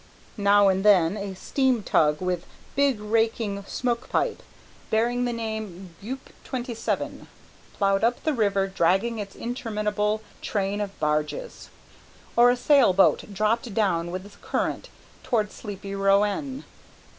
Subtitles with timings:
[0.39, 4.41] Now and then a steam tug with big raking smoke pipe,
[4.89, 7.27] bearing the name "Guêpe 27,"
[7.77, 11.69] ploughed up the river dragging its interminable train of barges,
[12.35, 14.89] or a sailboat dropped down with the current
[15.21, 16.63] toward sleepy Rouen.